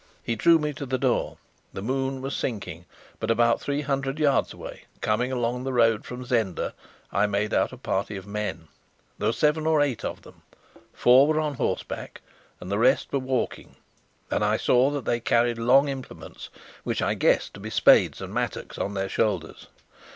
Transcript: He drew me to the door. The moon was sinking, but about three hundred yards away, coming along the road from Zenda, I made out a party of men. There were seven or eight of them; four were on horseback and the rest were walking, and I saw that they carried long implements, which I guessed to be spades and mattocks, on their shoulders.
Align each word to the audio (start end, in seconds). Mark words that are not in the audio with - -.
He 0.23 0.35
drew 0.35 0.57
me 0.57 0.73
to 0.73 0.87
the 0.87 0.97
door. 0.97 1.37
The 1.73 1.83
moon 1.83 2.23
was 2.23 2.35
sinking, 2.35 2.85
but 3.19 3.29
about 3.29 3.61
three 3.61 3.81
hundred 3.81 4.17
yards 4.17 4.51
away, 4.51 4.85
coming 4.99 5.31
along 5.31 5.63
the 5.63 5.73
road 5.73 6.05
from 6.05 6.25
Zenda, 6.25 6.73
I 7.11 7.27
made 7.27 7.53
out 7.53 7.71
a 7.71 7.77
party 7.77 8.17
of 8.17 8.25
men. 8.25 8.67
There 9.19 9.29
were 9.29 9.33
seven 9.33 9.67
or 9.67 9.79
eight 9.79 10.03
of 10.03 10.23
them; 10.23 10.41
four 10.91 11.27
were 11.27 11.39
on 11.39 11.53
horseback 11.53 12.21
and 12.59 12.71
the 12.71 12.79
rest 12.79 13.13
were 13.13 13.19
walking, 13.19 13.75
and 14.31 14.43
I 14.43 14.57
saw 14.57 14.89
that 14.89 15.05
they 15.05 15.19
carried 15.19 15.59
long 15.59 15.87
implements, 15.87 16.49
which 16.83 17.03
I 17.03 17.13
guessed 17.13 17.53
to 17.53 17.59
be 17.59 17.69
spades 17.69 18.21
and 18.23 18.33
mattocks, 18.33 18.79
on 18.79 18.95
their 18.95 19.07
shoulders. 19.07 19.67